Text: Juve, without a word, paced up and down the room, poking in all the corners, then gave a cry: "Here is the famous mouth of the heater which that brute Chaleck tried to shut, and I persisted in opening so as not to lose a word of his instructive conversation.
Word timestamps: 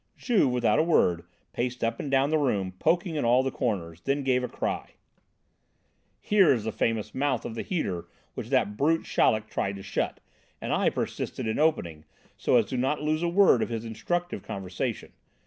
Juve, 0.17 0.49
without 0.49 0.79
a 0.79 0.83
word, 0.83 1.25
paced 1.53 1.83
up 1.83 1.99
and 1.99 2.09
down 2.09 2.31
the 2.31 2.39
room, 2.39 2.71
poking 2.79 3.13
in 3.17 3.23
all 3.23 3.43
the 3.43 3.51
corners, 3.51 4.01
then 4.01 4.23
gave 4.23 4.43
a 4.43 4.47
cry: 4.49 4.95
"Here 6.19 6.51
is 6.51 6.63
the 6.63 6.71
famous 6.71 7.13
mouth 7.13 7.45
of 7.45 7.53
the 7.53 7.61
heater 7.61 8.07
which 8.33 8.49
that 8.49 8.75
brute 8.75 9.05
Chaleck 9.05 9.47
tried 9.47 9.75
to 9.75 9.83
shut, 9.83 10.19
and 10.59 10.73
I 10.73 10.89
persisted 10.89 11.45
in 11.45 11.59
opening 11.59 12.05
so 12.35 12.55
as 12.55 12.71
not 12.73 12.95
to 12.95 13.03
lose 13.03 13.21
a 13.21 13.29
word 13.29 13.61
of 13.61 13.69
his 13.69 13.85
instructive 13.85 14.41
conversation. 14.41 15.13